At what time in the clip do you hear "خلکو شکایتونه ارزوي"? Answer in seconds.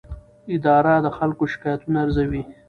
1.17-2.41